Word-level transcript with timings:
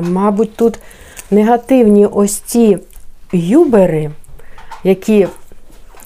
Мабуть, 0.00 0.56
тут 0.56 0.78
негативні 1.30 2.06
ось 2.06 2.36
ці 2.36 2.78
юбери, 3.32 4.10
які 4.84 5.28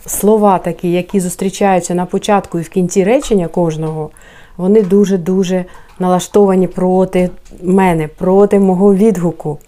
слова 0.06 0.58
такі, 0.58 0.92
які 0.92 1.20
зустрічаються 1.20 1.94
на 1.94 2.06
початку 2.06 2.58
і 2.58 2.62
в 2.62 2.68
кінці 2.68 3.04
речення 3.04 3.48
кожного, 3.48 4.10
вони 4.56 4.82
дуже-дуже 4.82 5.64
налаштовані 5.98 6.66
проти 6.66 7.30
мене, 7.62 8.08
проти 8.08 8.58
мого 8.58 8.94
відгуку. 8.94 9.58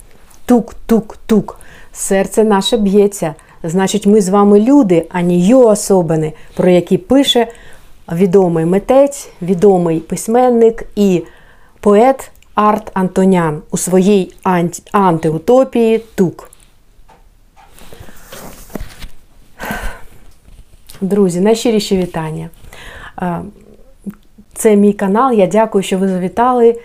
Тук-тук-тук. 0.46 1.58
Серце 1.92 2.44
наше 2.44 2.76
б'ється. 2.76 3.34
Значить, 3.62 4.06
ми 4.06 4.20
з 4.20 4.28
вами 4.28 4.60
люди, 4.60 5.06
а 5.08 5.22
не 5.22 5.36
йо 5.36 5.60
особини, 5.60 6.32
про 6.56 6.68
які 6.70 6.98
пише 6.98 7.46
відомий 8.12 8.64
митець, 8.64 9.28
відомий 9.42 10.00
письменник 10.00 10.86
і 10.96 11.22
поет 11.80 12.30
Арт 12.54 12.90
Антонян 12.94 13.62
у 13.70 13.76
своїй 13.76 14.32
анті- 14.44 14.82
антиутопії 14.92 15.98
Тук. 16.14 16.50
Друзі, 21.00 21.40
найщиріші 21.40 21.96
вітання. 21.96 22.50
Це 24.54 24.76
мій 24.76 24.92
канал. 24.92 25.32
Я 25.32 25.46
дякую, 25.46 25.84
що 25.84 25.98
ви 25.98 26.08
завітали. 26.08 26.80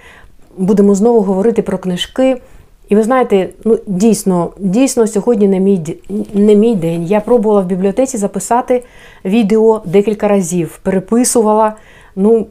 Будемо 0.58 0.96
знову 0.96 1.22
говорити 1.22 1.62
про 1.62 1.78
книжки. 1.78 2.42
І 2.90 2.96
ви 2.96 3.04
знаєте, 3.04 3.50
ну 3.66 3.80
дійсно, 3.88 4.52
дійсно, 4.58 5.08
сьогодні 5.08 5.48
не 5.48 5.60
мій, 5.60 5.98
не 6.34 6.56
мій 6.56 6.76
день. 6.76 7.06
Я 7.06 7.20
пробувала 7.22 7.62
в 7.62 7.66
бібліотеці 7.66 8.18
записати 8.18 8.84
відео 9.26 9.82
декілька 9.86 10.28
разів, 10.28 10.80
переписувала, 10.84 11.74
ну 12.16 12.48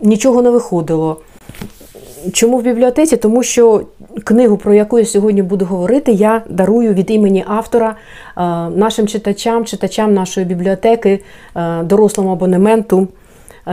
нічого 0.00 0.42
не 0.42 0.50
виходило. 0.50 1.20
Чому 2.32 2.58
в 2.58 2.62
бібліотеці? 2.62 3.16
Тому 3.16 3.42
що 3.42 3.82
книгу, 4.24 4.56
про 4.56 4.74
яку 4.74 4.98
я 4.98 5.04
сьогодні 5.04 5.42
буду 5.42 5.64
говорити, 5.64 6.12
я 6.12 6.42
дарую 6.48 6.94
від 6.94 7.10
імені 7.10 7.44
автора 7.48 7.88
е, 7.88 8.40
нашим 8.76 9.06
читачам, 9.06 9.64
читачам 9.64 10.14
нашої 10.14 10.46
бібліотеки, 10.46 11.22
е, 11.56 11.82
дорослому 11.82 12.30
абонементу. 12.30 13.08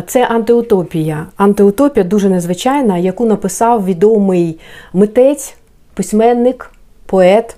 Це 0.08 0.26
антиутопія. 0.26 1.26
Антиутопія 1.38 2.04
дуже 2.04 2.30
незвичайна, 2.30 2.98
яку 2.98 3.26
написав 3.26 3.86
відомий 3.86 4.60
митець, 4.94 5.56
письменник, 5.94 6.72
поет 7.06 7.58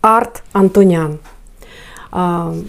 Арт 0.00 0.42
Антонян. 0.52 1.18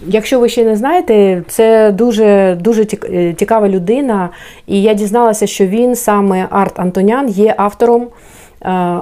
Якщо 0.06 0.40
ви 0.40 0.48
ще 0.48 0.64
не 0.64 0.76
знаєте, 0.76 1.42
це 1.48 1.92
дуже 1.92 2.58
дуже 2.60 2.86
е, 3.04 3.34
цікава 3.38 3.68
людина, 3.68 4.30
і 4.66 4.82
я 4.82 4.94
дізналася, 4.94 5.46
що 5.46 5.66
він 5.66 5.96
саме 5.96 6.46
Арт 6.50 6.80
Антонян 6.80 7.28
є 7.28 7.54
автором 7.58 8.02
е, 8.02 8.08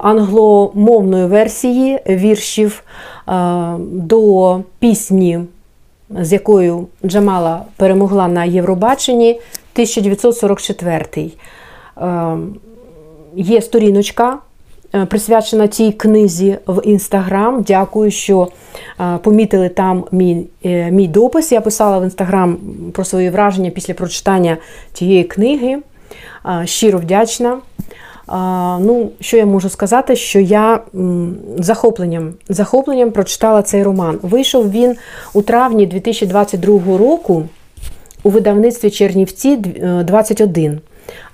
англомовної 0.03 1.27
версії 1.27 2.01
віршів 2.09 2.83
е, 3.29 3.33
до 3.79 4.61
пісні, 4.79 5.41
з 6.11 6.33
якою 6.33 6.87
Джамала 7.07 7.63
перемогла 7.77 8.29
на 8.29 8.45
Євробаченні 8.45 9.31
1944. 9.31 11.31
Е, 11.97 12.37
Є 13.35 13.63
сторіночка 13.63 14.39
присвячена 15.09 15.69
цій 15.69 15.93
книзі 15.93 16.59
в 16.67 16.81
інстаграм. 16.85 17.63
Дякую, 17.63 18.11
що 18.11 18.49
е, 19.01 19.19
помітили 19.23 19.69
там 19.69 20.05
мій, 20.13 20.47
е, 20.65 20.91
мій 20.91 21.09
допис. 21.09 21.53
Я 21.53 21.61
писала 21.61 21.99
в 21.99 22.05
інстаграм 22.05 22.59
про 22.93 23.05
свої 23.05 23.31
враження 23.31 23.71
після 23.71 23.95
прочитання 23.95 24.57
цієї 24.93 25.25
книги. 25.25 25.79
Е, 26.47 26.67
Щиро 26.67 26.99
вдячна. 26.99 27.59
Ну, 28.81 29.11
що 29.21 29.37
я 29.37 29.47
можу 29.47 29.69
сказати, 29.69 30.17
що 30.17 30.41
я 30.41 30.81
захопленням, 31.59 32.33
захопленням 32.49 33.11
прочитала 33.11 33.63
цей 33.63 33.83
роман. 33.83 34.19
Вийшов 34.23 34.71
він 34.71 34.97
у 35.35 35.43
травні 35.43 35.87
2022 35.87 36.99
року 36.99 37.45
у 38.23 38.31
видавництві 38.31 38.91
Чернівці 38.91 39.59
е, 39.83 40.03
21. 40.05 40.81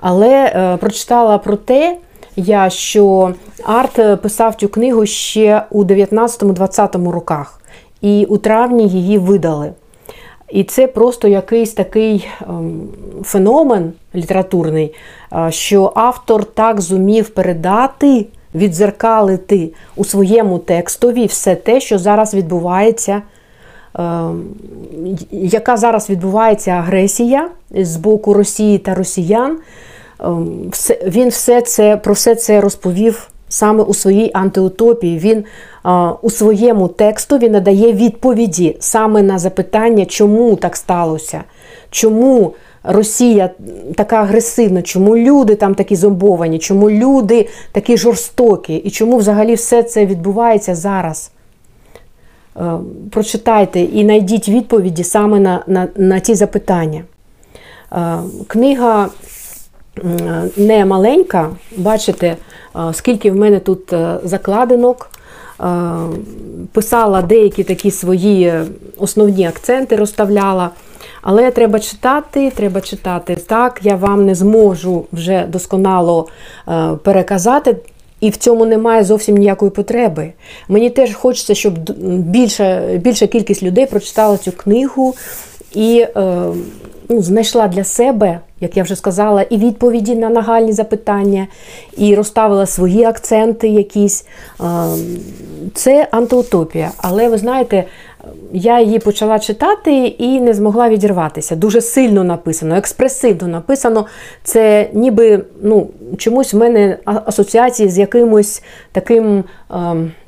Але 0.00 0.28
е, 0.30 0.76
прочитала 0.76 1.38
про 1.38 1.56
те, 1.56 1.96
я, 2.36 2.70
що 2.70 3.34
Арт 3.64 4.22
писав 4.22 4.54
цю 4.54 4.68
книгу 4.68 5.06
ще 5.06 5.62
у 5.70 5.84
19-20 5.84 7.10
роках, 7.10 7.60
і 8.00 8.26
у 8.28 8.38
травні 8.38 8.88
її 8.88 9.18
видали. 9.18 9.72
І 10.48 10.64
це 10.64 10.86
просто 10.86 11.28
якийсь 11.28 11.72
такий 11.72 12.28
ем, 12.48 12.80
феномен 13.22 13.92
літературний, 14.14 14.94
е, 15.32 15.52
що 15.52 15.92
автор 15.94 16.44
так 16.44 16.80
зумів 16.80 17.28
передати, 17.28 18.26
відзеркалити 18.54 19.72
у 19.96 20.04
своєму 20.04 20.58
текстові 20.58 21.26
все 21.26 21.54
те, 21.54 21.80
що 21.80 21.98
зараз 21.98 22.34
відбувається, 22.34 23.22
ем, 23.94 24.44
яка 25.30 25.76
зараз 25.76 26.10
відбувається 26.10 26.70
агресія 26.70 27.48
з 27.70 27.96
боку 27.96 28.34
Росії 28.34 28.78
та 28.78 28.94
росіян. 28.94 29.58
Ем, 30.20 30.70
він 31.06 31.28
все 31.28 31.60
це 31.60 31.96
про 31.96 32.14
все 32.14 32.34
це 32.34 32.60
розповів 32.60 33.28
саме 33.48 33.82
у 33.82 33.94
своїй 33.94 34.30
антиутопії. 34.34 35.18
Він 35.18 35.44
у 36.22 36.30
своєму 36.30 36.88
текстові 36.88 37.48
надає 37.48 37.92
відповіді 37.92 38.76
саме 38.80 39.22
на 39.22 39.38
запитання, 39.38 40.06
чому 40.06 40.56
так 40.56 40.76
сталося, 40.76 41.44
чому 41.90 42.54
Росія 42.86 43.50
така 43.94 44.16
агресивна, 44.16 44.82
чому 44.82 45.16
люди 45.16 45.54
там 45.54 45.74
такі 45.74 45.96
зомбовані, 45.96 46.58
чому 46.58 46.90
люди 46.90 47.48
такі 47.72 47.96
жорстокі, 47.96 48.74
і 48.74 48.90
чому 48.90 49.16
взагалі 49.16 49.54
все 49.54 49.82
це 49.82 50.06
відбувається 50.06 50.74
зараз. 50.74 51.30
Е, 52.56 52.72
Прочитайте 53.10 53.80
і 53.80 54.02
знайдіть 54.02 54.48
відповіді 54.48 55.04
саме 55.04 55.40
на, 55.40 55.64
на, 55.66 55.88
на 55.96 56.20
ці 56.20 56.34
запитання. 56.34 57.04
Е, 57.92 58.18
Книга 58.46 59.08
не 60.56 60.84
маленька. 60.84 61.50
Бачите, 61.76 62.36
скільки 62.92 63.30
в 63.30 63.36
мене 63.36 63.60
тут 63.60 63.92
е, 63.92 64.16
закладинок. 64.24 65.10
Писала 66.72 67.22
деякі 67.22 67.64
такі 67.64 67.90
свої 67.90 68.52
основні 68.98 69.46
акценти, 69.46 69.96
розставляла. 69.96 70.70
Але 71.22 71.50
треба 71.50 71.80
читати, 71.80 72.52
треба 72.56 72.80
читати 72.80 73.36
так. 73.46 73.80
Я 73.82 73.96
вам 73.96 74.26
не 74.26 74.34
зможу 74.34 75.04
вже 75.12 75.46
досконало 75.48 76.28
е, 76.68 76.90
переказати. 77.02 77.76
І 78.20 78.30
в 78.30 78.36
цьому 78.36 78.66
немає 78.66 79.04
зовсім 79.04 79.36
ніякої 79.36 79.70
потреби. 79.70 80.32
Мені 80.68 80.90
теж 80.90 81.14
хочеться, 81.14 81.54
щоб 81.54 81.74
більша, 82.08 82.80
більша 82.96 83.26
кількість 83.26 83.62
людей 83.62 83.86
прочитала 83.86 84.36
цю 84.36 84.52
книгу 84.52 85.14
і 85.74 86.06
е, 86.16 86.46
ну, 87.08 87.22
знайшла 87.22 87.68
для 87.68 87.84
себе, 87.84 88.40
як 88.60 88.76
я 88.76 88.82
вже 88.82 88.96
сказала, 88.96 89.42
і 89.42 89.56
відповіді 89.56 90.14
на 90.14 90.28
нагальні 90.28 90.72
запитання, 90.72 91.46
і 91.96 92.14
розставила 92.14 92.66
свої 92.66 93.04
акценти 93.04 93.68
якісь. 93.68 94.26
Це 95.74 96.08
антиутопія. 96.10 96.90
Але 96.96 97.28
ви 97.28 97.38
знаєте, 97.38 97.84
я 98.52 98.80
її 98.80 98.98
почала 98.98 99.38
читати 99.38 100.06
і 100.06 100.40
не 100.40 100.54
змогла 100.54 100.88
відірватися. 100.88 101.56
Дуже 101.56 101.80
сильно 101.80 102.24
написано, 102.24 102.76
експресивно 102.76 103.48
написано. 103.48 104.06
Це 104.42 104.88
ніби 104.92 105.44
ну, 105.62 105.88
чомусь 106.16 106.54
в 106.54 106.56
мене 106.56 106.98
асоціації 107.04 107.88
з 107.88 107.98
якимось 107.98 108.62
таким 108.92 109.44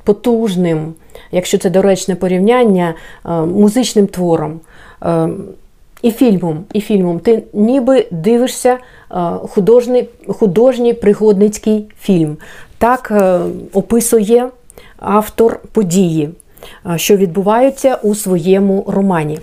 потужним, 0.03 0.93
якщо 1.31 1.57
це 1.57 1.69
доречне 1.69 2.15
порівняння, 2.15 2.93
музичним 3.45 4.07
твором. 4.07 4.59
І 6.07 6.11
фільмом, 6.11 6.63
і 6.73 6.81
фільмом. 6.81 7.19
Ти 7.19 7.43
ніби 7.53 8.05
дивишся 8.11 8.69
е, 8.69 8.77
художній, 9.49 10.07
художній 10.27 10.93
пригодницький 10.93 11.85
фільм. 12.01 12.37
Так 12.77 13.11
е, 13.11 13.39
описує 13.73 14.49
автор 14.99 15.59
події, 15.71 16.29
е, 16.85 16.97
що 16.97 17.17
відбуваються 17.17 17.95
у 18.03 18.15
своєму 18.15 18.83
романі. 18.87 19.39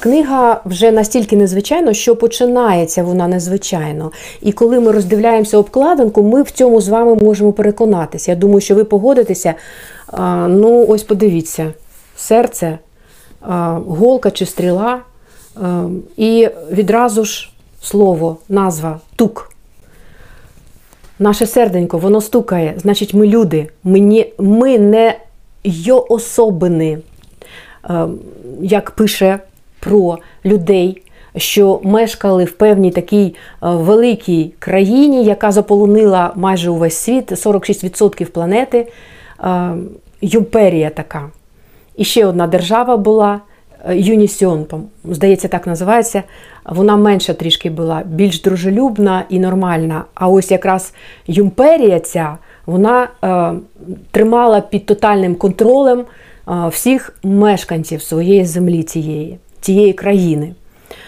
Книга 0.00 0.60
вже 0.64 0.90
настільки 0.90 1.36
незвичайна, 1.36 1.94
що 1.94 2.16
починається 2.16 3.02
вона 3.02 3.28
незвичайно. 3.28 4.12
І 4.42 4.52
коли 4.52 4.80
ми 4.80 4.92
роздивляємося 4.92 5.58
обкладинку, 5.58 6.22
ми 6.22 6.42
в 6.42 6.50
цьому 6.50 6.80
з 6.80 6.88
вами 6.88 7.14
можемо 7.14 7.52
переконатися. 7.52 8.30
Я 8.30 8.36
думаю, 8.36 8.60
що 8.60 8.74
ви 8.74 8.84
погодитеся. 8.84 9.54
Ну, 10.48 10.86
ось 10.88 11.02
подивіться, 11.02 11.72
серце, 12.16 12.78
голка 13.86 14.30
чи 14.30 14.46
стріла. 14.46 15.00
Е, 15.56 15.84
І 16.16 16.48
відразу 16.72 17.24
ж 17.24 17.50
слово, 17.82 18.36
назва 18.48 19.00
тук. 19.16 19.52
Наше 21.18 21.46
серденько, 21.46 21.98
воно 21.98 22.20
стукає. 22.20 22.74
Значить, 22.76 23.14
ми 23.14 23.26
люди. 23.26 23.68
Ми 24.38 24.78
не, 24.78 25.18
йоособини, 25.64 26.98
Е, 27.90 28.06
як 28.62 28.90
пише 28.90 29.38
про 29.80 30.18
людей, 30.44 31.02
що 31.36 31.80
мешкали 31.82 32.44
в 32.44 32.52
певній 32.52 32.90
такій 32.90 33.34
великій 33.60 34.52
країні, 34.58 35.24
яка 35.24 35.52
заполонила 35.52 36.32
майже 36.36 36.70
увесь 36.70 36.96
світ, 36.96 37.32
46% 37.32 38.26
планети. 38.26 38.92
Юмперія 40.20 40.90
така. 40.90 41.30
І 41.96 42.04
ще 42.04 42.26
одна 42.26 42.46
держава 42.46 42.96
була 42.96 43.40
Юнісіон, 43.90 44.66
здається, 45.04 45.48
так 45.48 45.66
називається. 45.66 46.22
Вона 46.66 46.96
менша 46.96 47.34
трішки 47.34 47.70
була, 47.70 48.02
більш 48.06 48.42
дружелюбна 48.42 49.24
і 49.28 49.38
нормальна. 49.38 50.04
А 50.14 50.28
ось 50.28 50.50
якраз 50.50 50.92
Юмперія 51.26 52.00
ця 52.00 52.38
вона 52.66 53.08
е, 53.24 53.52
тримала 54.10 54.60
під 54.60 54.86
тотальним 54.86 55.34
контролем 55.34 56.00
е, 56.00 56.68
всіх 56.68 57.18
мешканців 57.22 58.02
своєї 58.02 58.44
землі, 58.44 58.82
цієї, 58.82 59.38
цієї 59.60 59.92
країни. 59.92 60.54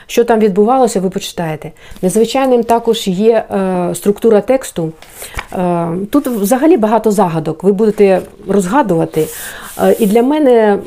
Що 0.07 0.25
там 0.25 0.41
відбувалося, 0.41 1.01
ви 1.01 1.11
почитаєте. 1.11 1.71
Незвичайним 2.03 2.65
також 2.65 3.09
є 3.09 3.45
е, 3.51 3.95
структура 3.95 4.41
тексту. 4.41 4.93
Е, 5.53 5.89
Тут 6.11 6.27
взагалі 6.27 6.77
багато 6.77 7.11
загадок, 7.11 7.65
ви 7.65 7.73
будете 7.73 8.21
розгадувати. 8.49 9.27
Е, 9.83 9.97
і 9.99 10.07
для 10.07 10.23
мене, 10.23 10.79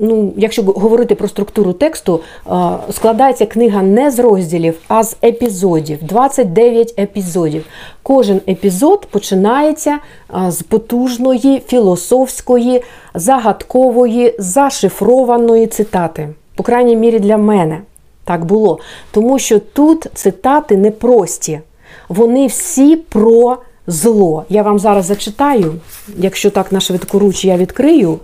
ну, 0.00 0.32
якщо 0.36 0.62
говорити 0.62 1.14
про 1.14 1.28
структуру 1.28 1.72
тексту, 1.72 2.20
е, 2.20 2.50
складається 2.90 3.46
книга 3.46 3.82
не 3.82 4.10
з 4.10 4.18
розділів, 4.18 4.78
а 4.88 5.04
з 5.04 5.16
епізодів. 5.24 5.98
29 6.02 6.94
епізодів. 6.98 7.64
Кожен 8.02 8.40
епізод 8.48 9.06
починається 9.06 9.98
е, 10.46 10.50
з 10.50 10.62
потужної, 10.62 11.62
філософської, 11.66 12.82
загадкової, 13.14 14.34
зашифрованої 14.38 15.66
цитати. 15.66 16.28
По 16.54 16.62
крайній 16.62 16.96
мірі 16.96 17.18
для 17.18 17.36
мене 17.36 17.80
так 18.24 18.44
було. 18.44 18.78
Тому 19.10 19.38
що 19.38 19.58
тут 19.58 20.06
цитати 20.14 20.76
непрості. 20.76 21.60
Вони 22.08 22.46
всі 22.46 22.96
про 22.96 23.58
зло. 23.86 24.44
Я 24.48 24.62
вам 24.62 24.78
зараз 24.78 25.06
зачитаю, 25.06 25.74
якщо 26.16 26.50
так 26.50 26.72
на 26.72 26.80
швидкоруч 26.80 27.44
я 27.44 27.56
відкрию 27.56 28.18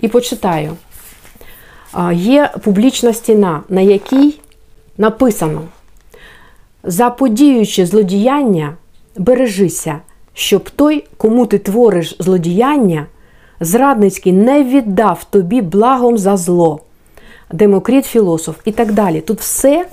і 0.00 0.08
почитаю. 0.08 0.76
Е, 1.98 2.14
є 2.14 2.50
публічна 2.64 3.12
стіна, 3.12 3.62
на 3.68 3.80
якій 3.80 4.40
написано: 4.98 5.62
заподіючи 6.84 7.86
злодіяння, 7.86 8.76
бережися, 9.16 10.00
щоб 10.34 10.70
той, 10.70 11.04
кому 11.16 11.46
ти 11.46 11.58
твориш 11.58 12.16
злодіяння, 12.18 13.06
зрадницький 13.60 14.32
не 14.32 14.64
віддав 14.64 15.24
тобі 15.24 15.62
благом 15.62 16.18
за 16.18 16.36
зло. 16.36 16.80
Демокріт, 17.52 18.06
філософ 18.06 18.56
і 18.64 18.72
так 18.72 18.92
далі. 18.92 19.20
Тут 19.20 19.40
все 19.40 19.86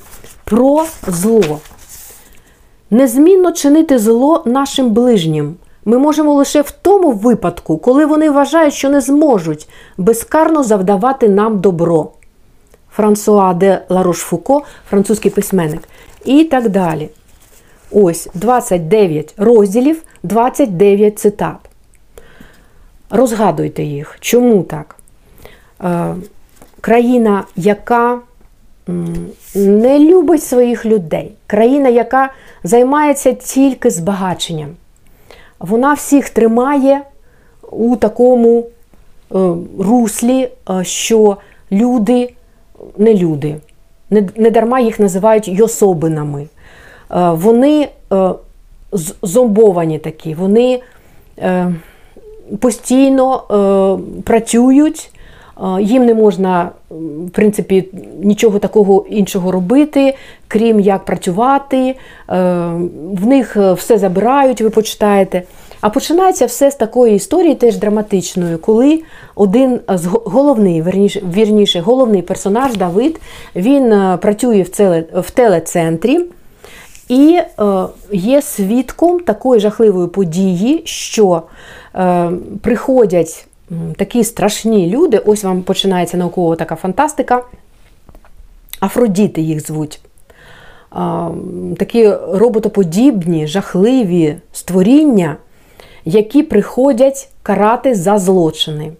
про 0.43 0.85
зло. 1.07 1.59
Незмінно 2.89 3.51
чинити 3.51 3.99
зло 3.99 4.43
нашим 4.45 4.89
ближнім. 4.89 5.55
Ми 5.87 5.97
можемо 5.97 6.33
лише 6.33 6.61
в 6.61 6.71
тому 6.71 7.11
випадку, 7.11 7.77
коли 7.77 8.05
вони 8.05 8.29
вважають, 8.29 8.73
що 8.73 8.89
не 8.89 9.01
зможуть 9.01 9.69
безкарно 9.97 10.63
завдавати 10.63 11.29
нам 11.29 11.59
добро. 11.59 12.11
Франсуа 12.91 13.53
де 13.53 13.85
Ларош-Фуко, 13.89 14.61
французький 14.89 15.31
письменник. 15.31 15.81
І 16.25 16.43
так 16.43 16.69
далі. 16.69 17.09
Ось 17.91 18.29
29 18.33 19.33
розділів, 19.37 20.03
29 20.23 21.19
цитат. 21.19 21.57
Розгадуйте 23.09 23.83
їх. 23.83 24.17
Чому 24.19 24.63
так? 24.63 24.95
Е, 25.83 26.15
країна, 26.81 27.43
яка 27.55 28.19
не 29.55 29.99
любить 29.99 30.43
своїх 30.43 30.85
людей, 30.85 31.31
країна, 31.47 31.89
яка 31.89 32.33
займається 32.63 33.33
тільки 33.33 33.89
збагаченням. 33.89 34.69
Вона 35.59 35.93
всіх 35.93 36.29
тримає 36.29 37.01
у 37.71 37.95
такому 37.95 38.59
е, 38.59 38.65
руслі, 39.79 40.49
е, 40.69 40.83
що 40.83 41.37
люди 41.71 42.33
не 42.97 43.13
люди, 43.13 43.55
не 44.35 44.51
дарма 44.51 44.79
їх 44.79 44.99
називають 44.99 45.47
йособинами. 45.47 46.41
Е, 46.41 46.47
вони 47.29 47.89
зомбовані 49.21 49.99
такі, 49.99 50.33
вони 50.33 50.81
постійно 52.59 53.43
працюють 54.23 55.11
їм 55.81 56.05
не 56.05 56.13
можна, 56.13 56.71
в 57.27 57.29
принципі, 57.29 57.89
нічого 58.23 58.59
такого 58.59 59.05
іншого 59.09 59.51
робити, 59.51 60.15
крім 60.47 60.79
як 60.79 61.05
працювати. 61.05 61.77
Е, 61.77 61.95
в 63.13 63.27
них 63.27 63.57
е, 63.57 63.73
все 63.73 63.97
забирають, 63.97 64.61
ви 64.61 64.69
почитаєте. 64.69 65.43
А 65.81 65.89
починається 65.89 66.45
все 66.45 66.71
з 66.71 66.75
такої 66.75 67.15
історії, 67.15 67.55
теж 67.55 67.77
драматичної, 67.77 68.57
коли 68.57 69.03
один 69.35 69.79
з 69.89 70.05
головний, 70.05 70.81
верніше, 70.81 71.21
вірніше, 71.33 71.79
головний 71.79 72.21
персонаж 72.21 72.77
Давид, 72.77 73.19
він 73.55 73.93
е, 73.93 74.17
працює 74.21 74.65
в 75.13 75.31
телецентрі 75.31 76.19
і 77.09 77.39
є 78.11 78.41
свідком 78.41 79.19
такої 79.19 79.61
жахливої 79.61 80.07
події, 80.07 80.81
що 80.85 81.41
приходять 82.61 83.46
такі 83.95 84.23
страшні 84.23 84.89
люди, 84.89 85.17
ось 85.17 85.43
вам 85.43 85.63
починається 85.63 86.17
наукова 86.17 86.55
така 86.55 86.75
фантастика. 86.75 87.43
Афродіти 88.81 89.41
їх 89.41 89.67
звуть. 89.67 89.99
Такі 91.77 92.09
роботоподібні, 92.31 93.47
жахливі 93.47 94.35
створіння, 94.53 95.35
які 96.05 96.43
приходять 96.43 97.29
карати 97.43 97.95
за 97.95 98.19
злочини. 98.19 98.91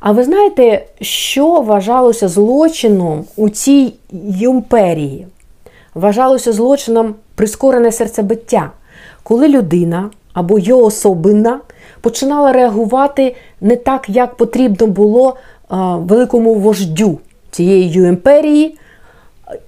А 0.00 0.12
ви 0.12 0.24
знаєте, 0.24 0.86
що 1.00 1.60
вважалося 1.60 2.28
злочином 2.28 3.24
у 3.36 3.48
цій 3.48 3.92
імперії? 4.40 5.26
Вважалося 5.94 6.52
злочином 6.52 7.14
прискорене 7.34 7.92
серцебиття, 7.92 8.70
коли 9.22 9.48
людина 9.48 10.10
або 10.32 10.58
його 10.58 10.84
особина 10.84 11.60
починала 12.00 12.52
реагувати 12.52 13.36
не 13.60 13.76
так, 13.76 14.08
як 14.08 14.34
потрібно 14.34 14.86
було 14.86 15.36
великому 15.98 16.54
вождю 16.54 17.18
цієї 17.50 17.98
імперії, 17.98 18.78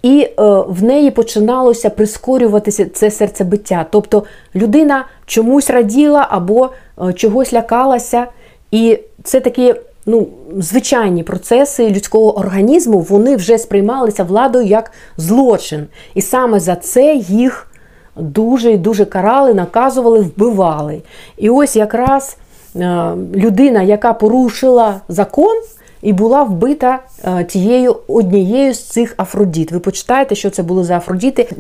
і 0.03 0.23
е, 0.23 0.31
в 0.69 0.83
неї 0.83 1.11
починалося 1.11 1.91
прискорюватися 1.91 2.87
це 2.95 3.11
серцебиття. 3.11 3.87
Тобто 3.91 4.25
людина 4.55 5.05
чомусь 5.27 5.71
раділа 5.71 6.27
або 6.31 6.71
е, 7.09 7.13
чогось 7.13 7.53
лякалася. 7.53 8.27
І 8.71 8.99
це 9.25 9.41
такі 9.41 9.75
ну, 10.07 10.29
звичайні 10.59 11.23
процеси 11.23 11.91
людського 11.91 12.39
організму, 12.39 13.01
вони 13.01 13.37
вже 13.37 13.59
сприймалися 13.59 14.25
владою 14.25 14.67
як 14.67 14.93
злочин. 15.17 15.87
І 16.15 16.23
саме 16.23 16.61
за 16.61 16.77
це 16.77 17.15
їх 17.15 17.70
дуже 18.17 18.73
і 18.73 18.77
дуже 18.77 19.05
карали, 19.05 19.55
наказували, 19.55 20.21
вбивали. 20.21 21.03
І 21.37 21.51
ось 21.51 21.77
якраз 21.77 22.37
е, 22.77 23.13
людина, 23.35 23.83
яка 23.83 24.13
порушила 24.13 25.01
закон. 25.09 25.57
І 26.03 26.13
була 26.13 26.43
вбита 26.43 26.99
е, 27.25 27.45
тією 27.45 27.97
однією 28.09 28.75
з 28.75 28.83
цих 28.85 29.15
Афродіт. 29.17 29.73
Ви 29.73 29.79
почитаєте, 29.79 30.35
що 30.35 30.51
це 30.51 30.63
були 30.63 30.85
за 30.85 30.97
Афродіти. 30.97 31.57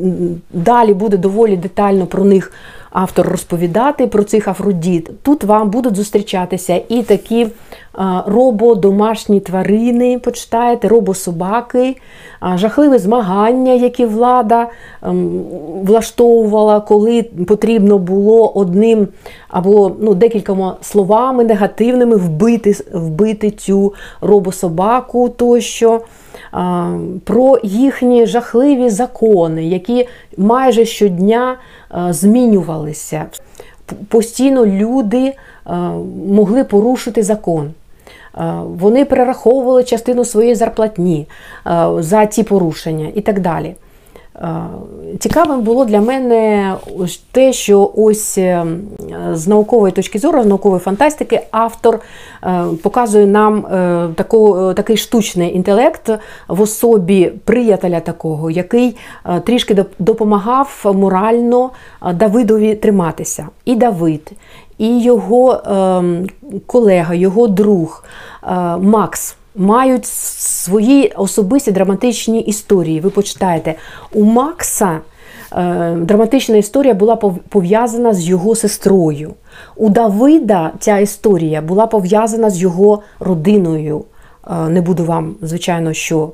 Далі 0.52 0.95
буде 0.95 1.16
доволі 1.16 1.57
детально 1.57 2.07
про 2.07 2.25
них 2.25 2.52
автор 2.90 3.28
розповідати, 3.28 4.06
про 4.06 4.25
цих 4.25 4.49
Афродіт. 4.49 5.11
Тут 5.23 5.44
вам 5.44 5.70
будуть 5.70 5.97
зустрічатися 5.97 6.80
і 6.88 7.02
такі 7.02 7.47
робо-домашні 8.26 9.40
тварини, 9.40 10.18
почитаєте, 10.18 10.88
робо-собаки, 10.88 11.97
жахливі 12.54 12.99
змагання, 12.99 13.73
які 13.73 14.04
влада 14.04 14.68
ем, 15.02 15.42
влаштовувала, 15.82 16.80
коли 16.80 17.23
потрібно 17.23 17.99
було 17.99 18.49
одним 18.49 19.09
або 19.49 19.92
ну, 20.00 20.14
декількома 20.14 20.76
словами 20.80 21.44
негативними 21.44 22.16
вбити 22.16 22.76
вбити 22.92 23.50
цю 23.50 23.94
робо-собаку 24.20 25.28
тощо. 25.28 26.00
Про 27.25 27.59
їхні 27.62 28.26
жахливі 28.26 28.90
закони, 28.90 29.66
які 29.66 30.09
майже 30.37 30.85
щодня 30.85 31.57
змінювалися. 32.11 33.26
Постійно 34.09 34.66
люди 34.66 35.35
могли 36.26 36.64
порушити 36.64 37.23
закон. 37.23 37.71
Е, 38.38 38.52
вони 38.78 39.04
перераховували 39.04 39.85
частину 39.85 40.25
своєї 40.25 40.54
зарплатні 40.54 41.28
е, 41.66 41.88
за 41.99 42.26
ці 42.26 42.42
порушення 42.42 43.09
і 43.14 43.21
так 43.21 43.40
далі. 43.40 43.75
Е, 44.40 44.66
Цікавим 45.18 45.61
було 45.61 45.85
для 45.85 46.00
мене 46.00 46.75
те, 47.32 47.52
що 47.52 47.90
ось 47.97 48.38
е, 48.38 48.66
з 49.32 49.49
наукової 49.49 49.92
точки 49.92 50.18
зору, 50.18 50.42
з 50.42 50.47
наукової 50.47 50.80
фантастики, 50.80 51.40
автор 51.50 52.00
е, 52.44 52.64
показує 52.82 53.26
нам 53.26 53.62
таку, 54.14 54.75
такий 54.75 54.97
штучний 54.97 55.56
інтелект 55.56 56.11
в 56.49 56.61
особі 56.61 57.32
приятеля 57.44 58.00
такого, 58.00 58.50
який 58.50 58.97
трішки 59.44 59.85
допомагав 59.99 60.92
морально 60.94 61.70
Давидові 62.14 62.75
триматися. 62.75 63.49
І 63.64 63.76
Давид, 63.76 64.32
і 64.78 65.02
його 65.02 65.61
колега, 66.66 67.14
його 67.14 67.49
друг 67.49 68.04
Макс 68.78 69.37
мають 69.57 70.07
свої 70.07 71.12
особисті 71.16 71.73
драматичні 71.73 72.40
історії. 72.40 73.00
Ви 73.00 73.11
почитаєте, 73.11 73.75
у 74.12 74.25
Макса 74.25 75.00
е, 75.52 75.97
драматична 76.00 76.57
історія 76.57 76.95
була 76.95 77.16
пов'язана 77.49 78.14
з 78.14 78.28
його 78.28 78.54
сестрою. 78.54 79.35
У 79.76 79.88
Давида 79.88 80.73
ця 80.78 80.99
історія 80.99 81.62
була 81.62 81.87
пов'язана 81.87 82.50
з 82.50 82.59
його 82.62 83.02
родиною. 83.21 84.04
Е, 84.50 84.69
не 84.69 84.80
буду 84.80 85.04
вам, 85.04 85.35
звичайно, 85.42 85.92
що 85.92 86.33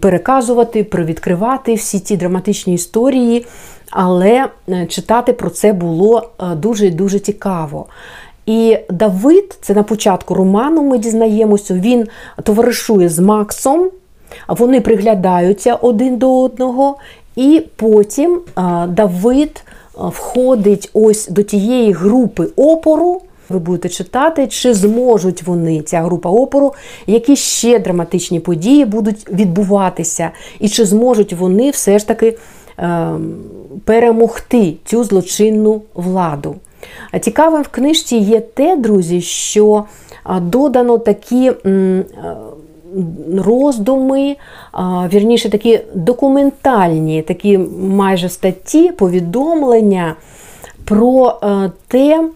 переказувати, 0.00 0.84
привідкривати 0.84 1.74
всі 1.74 2.00
ці 2.00 2.16
драматичні 2.16 2.74
історії, 2.74 3.46
але 3.90 4.48
е, 4.68 4.86
читати 4.86 5.32
про 5.32 5.50
це 5.50 5.72
було 5.72 6.30
дуже 6.56 6.90
дуже 6.90 7.18
цікаво. 7.18 7.86
І 8.46 8.78
Давид, 8.90 9.58
це 9.60 9.74
на 9.74 9.82
початку 9.82 10.34
роману, 10.34 10.82
ми 10.82 10.98
дізнаємося, 10.98 11.74
він 11.74 12.08
товаришує 12.42 13.08
з 13.08 13.18
Максом, 13.18 13.90
вони 14.48 14.80
приглядаються 14.80 15.74
один 15.74 16.16
до 16.16 16.40
одного, 16.40 16.96
і 17.36 17.62
потім 17.76 18.40
Давид 18.88 19.64
входить 19.94 20.90
ось 20.92 21.28
до 21.28 21.42
тієї 21.42 21.92
групи 21.92 22.48
опору. 22.56 23.20
Ви 23.48 23.58
будете 23.58 23.88
читати, 23.88 24.46
чи 24.46 24.74
зможуть 24.74 25.42
вони, 25.42 25.82
ця 25.82 26.02
група 26.02 26.30
опору, 26.30 26.74
які 27.06 27.36
ще 27.36 27.78
драматичні 27.78 28.40
події 28.40 28.84
будуть 28.84 29.30
відбуватися, 29.30 30.30
і 30.60 30.68
чи 30.68 30.84
зможуть 30.84 31.32
вони 31.32 31.70
все 31.70 31.98
ж 31.98 32.08
таки 32.08 32.38
е, 32.78 33.08
перемогти 33.84 34.74
цю 34.84 35.04
злочинну 35.04 35.82
владу. 35.94 36.56
Цікавим 37.20 37.62
в 37.62 37.68
книжці 37.68 38.16
є 38.16 38.40
те, 38.40 38.76
друзі, 38.76 39.20
що 39.20 39.84
додано 40.40 40.98
такі 40.98 41.52
роздуми, 43.38 44.36
вірніше 45.12 45.50
такі 45.50 45.80
документальні, 45.94 47.22
такі 47.22 47.58
майже 47.80 48.28
статті, 48.28 48.92
повідомлення 48.92 50.14
про 50.84 51.40
те, 51.88 52.28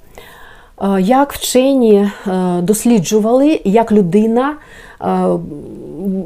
як 1.00 1.32
вчені 1.32 2.10
досліджували, 2.62 3.60
як 3.64 3.92
людина 3.92 4.54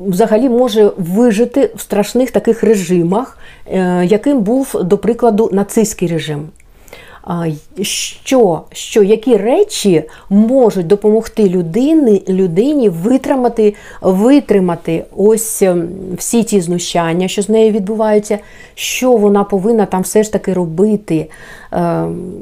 взагалі 0.06 0.48
може 0.48 0.92
вижити 0.98 1.70
в 1.76 1.80
страшних 1.80 2.30
таких 2.30 2.62
режимах, 2.62 3.38
е, 3.66 4.04
яким 4.04 4.40
був, 4.40 4.76
до 4.84 4.98
прикладу, 4.98 5.50
нацистський 5.52 6.08
режим 6.08 6.48
що, 7.82 8.62
що 8.72 9.02
які 9.02 9.36
речі 9.36 10.04
можуть 10.30 10.86
допомогти 10.86 11.48
людині 11.48 12.22
людині 12.28 12.88
витримати 12.88 13.74
витримати 14.00 15.04
ось 15.16 15.62
ем, 15.62 15.88
всі 16.16 16.42
ті 16.42 16.60
знущання, 16.60 17.28
що 17.28 17.42
з 17.42 17.48
нею 17.48 17.72
відбуваються, 17.72 18.38
що 18.74 19.12
вона 19.12 19.44
повинна 19.44 19.86
там 19.86 20.02
все 20.02 20.22
ж 20.22 20.32
таки 20.32 20.52
робити, 20.52 21.30
ем, 21.72 22.32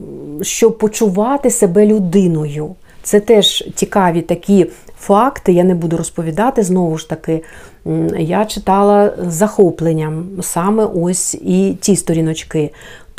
щоб 0.43 0.79
почувати 0.79 1.51
себе 1.51 1.87
людиною. 1.87 2.75
Це 3.03 3.21
теж 3.21 3.65
цікаві 3.75 4.23
такі 4.23 4.67
факти, 4.99 5.53
я 5.53 5.65
не 5.65 5.75
буду 5.75 5.97
розповідати 5.97 6.63
знову 6.63 6.99
ж 6.99 7.09
таки. 7.09 7.43
Я 8.19 8.45
читала 8.45 9.13
з 9.27 9.33
захопленням 9.33 10.27
саме 10.41 10.85
ось 10.95 11.35
і 11.35 11.77
ті 11.81 11.97
сторіночки. 11.97 12.71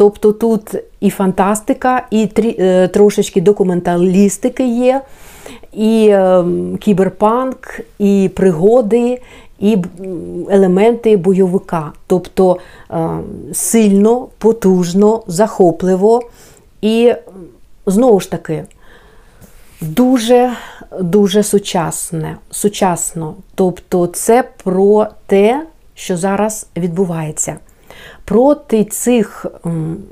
Тобто 0.01 0.31
тут 0.31 0.75
і 0.99 1.09
фантастика, 1.09 2.07
і 2.11 2.29
е, 2.37 2.87
трошечки 2.87 3.41
документалістики 3.41 4.67
є, 4.67 5.01
і 5.73 6.09
ем, 6.11 6.77
кіберпанк, 6.77 7.79
і 7.99 8.29
пригоди, 8.35 9.21
і 9.59 9.77
елементи 10.49 11.17
бойовика. 11.17 11.91
Тобто 12.07 12.57
ем, 12.89 13.23
сильно, 13.53 14.27
потужно, 14.37 15.23
захопливо 15.27 16.21
і 16.81 17.13
знову 17.85 18.19
ж 18.19 18.31
таки 18.31 18.63
дуже 19.81 20.51
дуже 20.99 21.43
сучасне, 21.43 22.37
сучасно. 22.51 23.35
Тобто, 23.55 24.07
це 24.07 24.43
про 24.63 25.07
те, 25.25 25.65
що 25.95 26.17
зараз 26.17 26.67
відбувається 26.77 27.57
проти 28.25 28.83
цих 28.83 29.45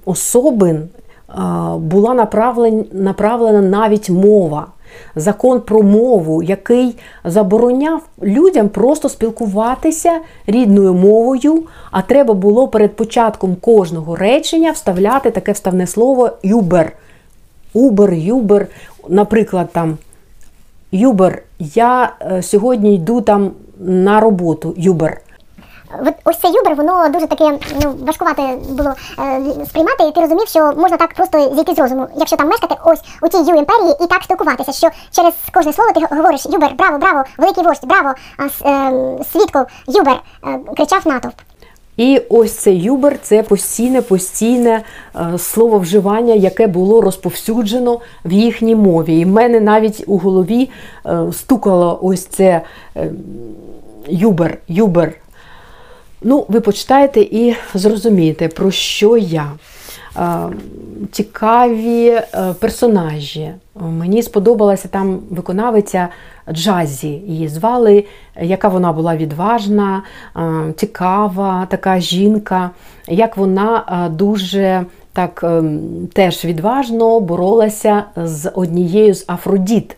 особин 0.05 0.89
була 1.77 2.27
направлена 2.93 3.62
навіть 3.62 4.10
мова. 4.10 4.67
Закон 5.15 5.62
про 5.62 5.81
мову, 5.81 6.43
який 6.43 6.96
забороняв 7.24 8.01
людям 8.24 8.69
просто 8.69 9.10
спілкуватися 9.10 10.19
рідною 10.48 10.93
мовою, 10.93 11.63
а 11.91 12.01
треба 12.01 12.34
було 12.34 12.67
перед 12.67 12.96
початком 12.96 13.55
кожного 13.55 14.15
речення 14.15 14.72
вставляти 14.72 15.31
таке 15.31 15.51
вставне 15.51 15.88
слово 15.88 16.29
юбер. 16.43 16.93
Убер, 17.74 18.13
юбер, 18.13 18.67
наприклад, 19.10 19.69
там 19.72 19.98
Юбер, 20.91 21.43
я 21.60 22.13
е, 22.22 22.41
сьогодні 22.41 22.96
йду 22.96 23.22
там 23.22 23.51
на 23.79 24.19
роботу. 24.19 24.74
Юбер. 24.77 25.22
Ось 26.24 26.38
цей 26.38 26.51
юбер, 26.51 26.75
воно 26.75 27.10
дуже 27.10 27.27
таке 27.27 27.58
ну, 27.84 27.96
важкувате 28.01 28.41
було 28.69 28.93
е, 29.19 29.65
сприймати, 29.65 30.03
і 30.03 30.12
ти 30.12 30.22
розумів, 30.22 30.48
що 30.48 30.74
можна 30.77 30.98
так 30.98 31.13
просто 31.13 31.55
зійти 31.55 31.74
з 31.74 31.79
розуму, 31.79 32.08
якщо 32.15 32.38
там 32.38 32.48
мешкати 32.48 32.75
ось 32.86 33.00
у 33.22 33.27
тій 33.27 33.51
ю 33.51 33.58
імперії 33.58 33.96
і 34.01 34.08
так 34.08 34.24
спілкуватися, 34.24 34.72
що 34.72 34.89
через 35.12 35.34
кожне 35.53 35.74
слово 35.74 35.91
ти 35.91 36.15
говориш 36.15 36.46
Юбер, 36.46 36.74
браво, 36.77 36.98
браво, 36.98 37.24
великий 37.38 37.63
вождь, 37.63 37.86
браво, 37.88 38.13
е, 38.65 39.24
свідко, 39.34 39.65
Юбер, 39.88 40.22
кричав 40.77 41.01
натовп. 41.05 41.36
І 41.98 42.22
ось 42.29 42.58
цей 42.58 42.81
юбер 42.81 43.19
це 43.22 43.43
постійне, 43.43 44.01
постійне 44.01 44.81
е, 45.15 45.38
слово 45.38 45.79
вживання, 45.79 46.34
яке 46.34 46.67
було 46.67 47.01
розповсюджено 47.01 48.00
в 48.25 48.31
їхній 48.31 48.75
мові. 48.75 49.19
І 49.19 49.25
в 49.25 49.27
мене 49.27 49.60
навіть 49.60 50.03
у 50.08 50.17
голові 50.17 50.69
стукало 51.31 52.00
ось 52.01 52.25
це 52.25 52.62
юбер, 54.08 54.58
юбер. 54.67 55.13
Ну, 56.22 56.46
ви 56.50 56.62
почитаєте 56.62 57.20
і 57.22 57.56
зрозумієте, 57.74 58.48
про 58.48 58.72
що 58.72 59.18
я. 59.18 59.52
Цікаві 61.12 62.08
е, 62.08 62.26
персонажі. 62.60 63.52
Мені 63.76 64.24
сподобалася 64.24 64.88
там 64.88 65.20
виконавиця 65.30 66.08
Джазі. 66.52 67.08
Її 67.08 67.48
звали, 67.48 68.06
яка 68.42 68.68
вона 68.68 68.94
була 68.94 69.16
відважна, 69.16 70.04
цікава 70.76 71.68
така 71.70 72.00
жінка, 72.00 72.70
як 73.08 73.38
вона 73.38 74.10
дуже 74.14 74.86
так 75.14 75.46
теж 76.14 76.46
відважно 76.46 77.20
боролася 77.20 78.04
з 78.16 78.50
однією 78.50 79.14
з 79.14 79.26
Афродіт, 79.28 79.98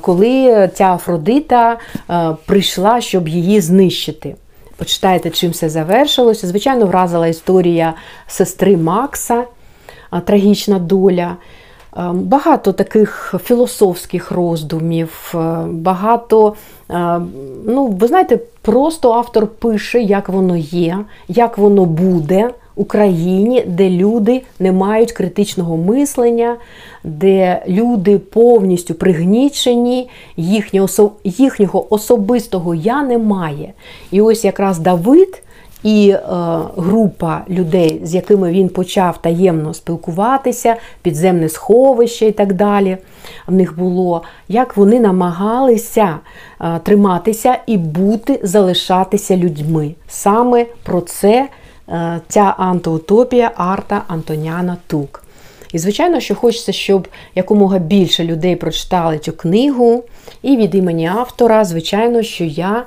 коли 0.00 0.70
ця 0.74 0.94
Афродита 0.94 1.78
прийшла, 2.46 3.00
щоб 3.00 3.28
її 3.28 3.60
знищити. 3.60 4.34
Почитаєте, 4.76 5.30
чим 5.30 5.50
все 5.50 5.68
завершилося. 5.68 6.46
Звичайно, 6.46 6.86
вразила 6.86 7.26
історія 7.26 7.94
сестри 8.26 8.76
Макса, 8.76 9.44
трагічна 10.24 10.78
доля. 10.78 11.36
Багато 12.12 12.72
таких 12.72 13.34
філософських 13.44 14.30
роздумів, 14.30 15.34
багато, 15.68 16.54
ну, 17.64 17.86
ви 17.86 18.06
знаєте, 18.06 18.38
просто 18.62 19.12
автор 19.12 19.46
пише, 19.46 20.00
як 20.00 20.28
воно 20.28 20.56
є, 20.56 20.98
як 21.28 21.58
воно 21.58 21.84
буде. 21.84 22.50
Україні, 22.76 23.64
де 23.66 23.90
люди 23.90 24.42
не 24.58 24.72
мають 24.72 25.12
критичного 25.12 25.76
мислення, 25.76 26.56
де 27.04 27.62
люди 27.68 28.18
повністю 28.18 28.94
пригнічені, 28.94 30.08
їхнього 31.24 31.94
особистого 31.94 32.74
я 32.74 33.02
немає. 33.02 33.72
І 34.10 34.20
ось 34.20 34.44
якраз 34.44 34.78
Давид 34.78 35.42
і 35.84 36.10
е, 36.10 36.20
група 36.76 37.42
людей, 37.48 38.00
з 38.04 38.14
якими 38.14 38.52
він 38.52 38.68
почав 38.68 39.22
таємно 39.22 39.74
спілкуватися, 39.74 40.76
підземне 41.02 41.48
сховище 41.48 42.26
і 42.26 42.32
так 42.32 42.52
далі. 42.52 42.96
В 43.46 43.54
них 43.54 43.78
було, 43.78 44.22
як 44.48 44.76
вони 44.76 45.00
намагалися 45.00 46.18
е, 46.60 46.80
триматися 46.82 47.58
і 47.66 47.78
бути, 47.78 48.40
залишатися 48.42 49.36
людьми. 49.36 49.94
Саме 50.08 50.66
про 50.82 51.00
це 51.00 51.48
ця 52.28 52.54
антиутопія 52.58 53.50
Арта 53.56 54.02
Антоняна 54.08 54.76
Тук. 54.86 55.24
І, 55.72 55.78
звичайно, 55.78 56.20
що 56.20 56.34
хочеться, 56.34 56.72
щоб 56.72 57.08
якомога 57.34 57.78
більше 57.78 58.24
людей 58.24 58.56
прочитали 58.56 59.18
цю 59.18 59.32
книгу. 59.32 60.04
І 60.42 60.56
від 60.56 60.74
імені 60.74 61.06
автора, 61.06 61.64
звичайно, 61.64 62.22
що 62.22 62.44
я 62.44 62.84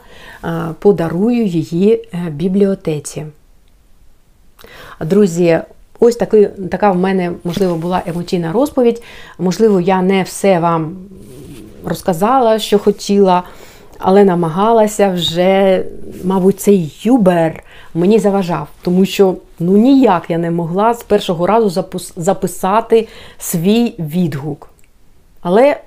подарую 0.79 1.45
її 1.45 2.09
бібліотеці. 2.29 3.25
Друзі, 5.01 5.59
ось 5.99 6.15
такий, 6.15 6.47
така 6.71 6.91
в 6.91 6.97
мене, 6.97 7.31
можливо, 7.43 7.75
була 7.75 8.01
емоційна 8.05 8.51
розповідь. 8.51 9.03
Можливо, 9.39 9.81
я 9.81 10.01
не 10.01 10.23
все 10.23 10.59
вам 10.59 10.97
розказала, 11.85 12.59
що 12.59 12.79
хотіла, 12.79 13.43
але 13.99 14.23
намагалася 14.23 15.09
вже, 15.09 15.83
мабуть, 16.23 16.59
цей 16.59 16.93
юбер 17.01 17.63
мені 17.97 18.19
заважав, 18.19 18.67
тому 18.81 19.05
що 19.05 19.35
ну 19.59 19.77
ніяк 19.77 20.29
я 20.29 20.37
не 20.37 20.51
могла 20.51 20.93
з 20.93 21.03
першого 21.03 21.47
разу 21.47 21.85
записати 22.15 23.07
свій 23.39 23.93
відгук. 23.99 24.69
Але 25.41 25.77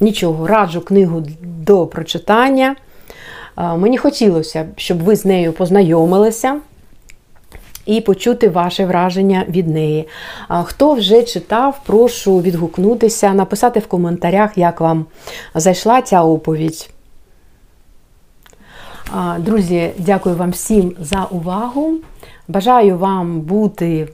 нічого, 0.00 0.46
раджу 0.46 0.80
книгу 0.80 1.22
до 1.42 1.86
прочитання. 1.86 2.76
Мені 3.56 3.98
хотілося, 3.98 4.66
щоб 4.76 5.02
ви 5.02 5.16
з 5.16 5.24
нею 5.24 5.52
познайомилися 5.52 6.60
і 7.86 8.00
почути 8.00 8.48
ваше 8.48 8.86
враження 8.86 9.44
від 9.48 9.68
неї. 9.68 10.08
Хто 10.64 10.94
вже 10.94 11.22
читав, 11.22 11.80
прошу 11.86 12.40
відгукнутися, 12.40 13.34
написати 13.34 13.80
в 13.80 13.86
коментарях, 13.86 14.58
як 14.58 14.80
вам 14.80 15.06
зайшла 15.54 16.02
ця 16.02 16.22
оповідь. 16.22 16.93
Друзі, 19.38 19.90
дякую 19.98 20.36
вам 20.36 20.50
всім 20.50 20.92
за 21.00 21.24
увагу. 21.30 21.94
Бажаю 22.48 22.98
вам 22.98 23.40
бути 23.40 24.08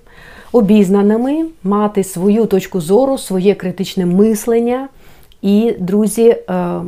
обізнаними, 0.53 1.47
мати 1.65 2.05
свою 2.05 2.47
точку 2.47 2.81
зору, 2.81 3.19
своє 3.19 3.55
критичне 3.55 4.07
мислення. 4.07 4.89
І, 5.43 5.75
друзі, 5.79 6.29
е, 6.29 6.81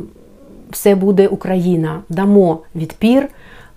все 0.69 0.95
буде 0.95 1.27
Україна. 1.27 1.99
Дамо 2.09 2.59
відпір. 2.75 3.29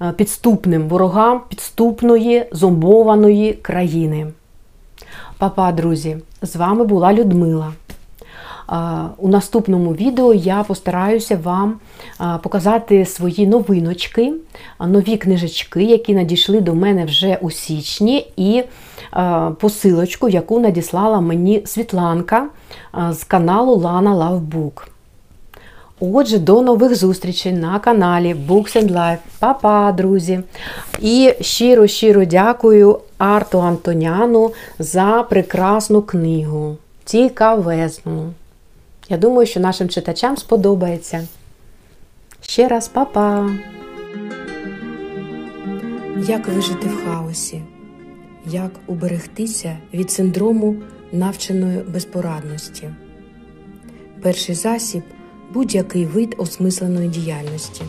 Е, 0.03 0.13
підступним 0.13 0.89
ворогам 0.89 1.41
підступної 1.49 2.47
зомбованої 2.53 3.53
країни. 3.53 4.27
Папа, 5.39 5.73
друзі, 5.73 6.17
з 6.43 6.57
вами 6.57 6.85
була 6.85 7.13
Людмила. 7.13 7.73
У 9.17 9.29
наступному 9.29 9.95
відео 9.95 10.35
я 10.35 10.63
постараюся 10.63 11.39
вам 11.43 11.75
показати 12.43 13.07
свої 13.07 13.47
новиночки, 13.47 14.33
нові 14.81 15.17
книжечки, 15.17 15.83
які 15.83 16.15
надійшли 16.15 16.61
до 16.61 16.75
мене 16.75 17.05
вже 17.05 17.39
у 17.41 17.51
січні, 17.51 18.33
і 18.37 18.63
посилочку, 19.61 20.29
яку 20.29 20.61
надіслала 20.61 21.21
мені 21.21 21.63
Світланка 21.67 22.47
з 23.11 23.25
каналу 23.25 23.77
Lana 23.77 24.15
Love 24.15 24.41
Book. 24.51 24.83
Отже, 26.01 26.39
до 26.39 26.63
нових 26.63 26.97
зустрічей 26.97 27.53
на 27.53 27.79
каналі 27.79 28.37
Books 28.49 28.77
and 28.77 28.93
Life. 28.93 29.19
Па-па, 29.39 29.93
друзі! 29.93 30.41
І 31.01 31.35
щиро-щиро 31.41 32.25
дякую 32.25 32.99
Арту 33.19 33.61
Антоняну 33.61 34.53
за 34.79 35.27
прекрасну 35.31 36.03
книгу. 36.03 36.77
Цікавезну. 37.05 38.33
Я 39.09 39.17
думаю, 39.17 39.47
що 39.47 39.61
нашим 39.61 39.89
читачам 39.89 40.37
сподобається. 40.37 41.29
Ще 42.41 42.69
раз 42.69 42.89
па-па! 42.89 43.51
Як 46.29 46.49
вижити 46.49 46.89
в 46.89 47.05
хаосі? 47.05 47.63
Як 48.47 48.71
уберегтися 48.87 49.79
від 49.95 50.11
синдрому 50.11 50.77
навченої 51.13 51.79
безпорадності? 51.79 52.91
Перший 54.23 54.55
засіб 54.55 55.03
будь-який 55.53 56.05
вид 56.07 56.35
осмисленої 56.39 57.09
діяльності. 57.09 57.83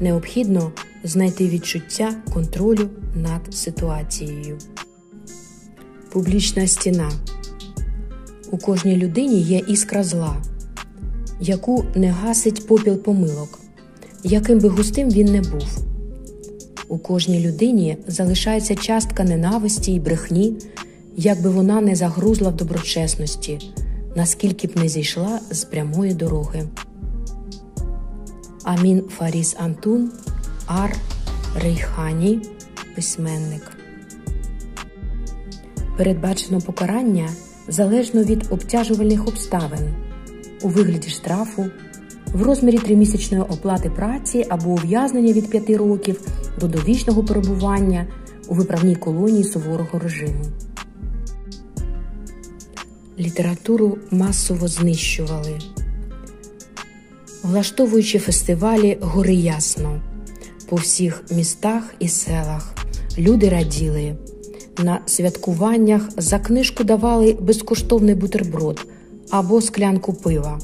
Необхідно 0.00 0.72
знайти 1.04 1.48
відчуття 1.48 2.14
контролю 2.34 2.90
над 3.14 3.54
ситуацією. 3.54 4.58
Публічна 6.12 6.66
стіна. 6.66 7.10
У 8.50 8.58
кожній 8.58 8.96
людині 8.96 9.40
є 9.40 9.58
іскра 9.68 10.04
зла, 10.04 10.36
яку 11.40 11.84
не 11.94 12.10
гасить 12.10 12.66
попіл 12.66 12.96
помилок, 12.96 13.58
яким 14.24 14.58
би 14.58 14.68
густим 14.68 15.10
він 15.10 15.26
не 15.26 15.40
був. 15.40 15.84
У 16.88 16.98
кожній 16.98 17.40
людині 17.40 17.96
залишається 18.06 18.74
частка 18.74 19.24
ненависті 19.24 19.94
і 19.94 20.00
брехні, 20.00 20.56
як 21.16 21.42
би 21.42 21.50
вона 21.50 21.80
не 21.80 21.96
загрузла 21.96 22.48
в 22.48 22.56
доброчесності 22.56 23.58
наскільки 24.16 24.66
б 24.66 24.76
не 24.76 24.88
зійшла 24.88 25.40
з 25.50 25.64
прямої 25.64 26.14
дороги. 26.14 26.68
Амін 28.64 29.02
Фаріс 29.18 29.56
Антун 29.58 30.12
Ар 30.66 30.96
Рейхані 31.62 32.40
письменник. 32.94 33.72
Передбачено 35.96 36.60
покарання 36.60 37.28
залежно 37.68 38.22
від 38.22 38.46
обтяжувальних 38.50 39.28
обставин 39.28 39.94
у 40.62 40.68
вигляді 40.68 41.08
штрафу, 41.08 41.66
в 42.32 42.42
розмірі 42.42 42.78
тримісячної 42.78 43.42
оплати 43.42 43.90
праці 43.90 44.46
або 44.48 44.70
ув'язнення 44.70 45.32
від 45.32 45.50
5 45.50 45.70
років 45.70 46.20
до 46.60 46.68
довічного 46.68 47.24
перебування 47.24 48.06
у 48.48 48.54
виправній 48.54 48.96
колонії 48.96 49.44
суворого 49.44 49.98
режиму. 49.98 50.44
Літературу 53.18 53.98
масово 54.10 54.68
знищували, 54.68 55.58
влаштовуючи 57.42 58.18
фестивалі 58.18 58.98
гори 59.00 59.34
ясно 59.34 60.00
по 60.68 60.76
всіх 60.76 61.22
містах 61.30 61.94
і 61.98 62.08
селах. 62.08 62.74
Люди 63.18 63.48
раділи. 63.48 64.16
На 64.78 65.00
святкуваннях 65.06 66.08
за 66.16 66.38
книжку 66.38 66.84
давали 66.84 67.32
безкоштовний 67.40 68.14
бутерброд 68.14 68.86
або 69.30 69.60
склянку 69.60 70.12
пива. 70.12 70.58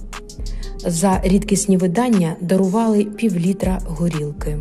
За 0.86 1.20
рідкісні 1.24 1.76
видання 1.76 2.36
дарували 2.40 3.04
півлітра 3.04 3.80
горілки. 3.86 4.58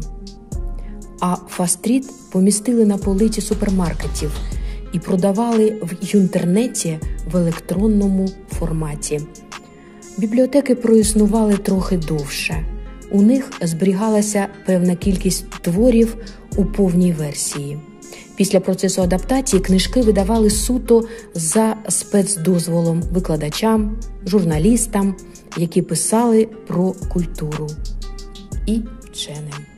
А 1.21 1.35
fast 1.49 1.79
read 1.79 2.09
помістили 2.31 2.85
на 2.85 2.97
полиці 2.97 3.41
супермаркетів 3.41 4.31
і 4.93 4.99
продавали 4.99 5.81
в 5.81 6.15
інтернеті 6.15 6.99
в 7.31 7.37
електронному 7.37 8.29
форматі. 8.51 9.21
Бібліотеки 10.17 10.75
проіснували 10.75 11.57
трохи 11.57 11.97
довше. 11.97 12.65
У 13.11 13.21
них 13.21 13.51
зберігалася 13.61 14.47
певна 14.65 14.95
кількість 14.95 15.49
творів 15.49 16.17
у 16.57 16.65
повній 16.65 17.11
версії. 17.11 17.79
Після 18.41 18.59
процесу 18.59 19.01
адаптації 19.01 19.61
книжки 19.61 20.01
видавали 20.01 20.49
суто 20.49 21.03
за 21.33 21.75
спецдозволом 21.89 23.01
викладачам, 23.01 23.97
журналістам, 24.25 25.15
які 25.57 25.81
писали 25.81 26.47
про 26.67 26.93
культуру 27.09 27.67
і 28.65 28.81
вченим. 29.03 29.70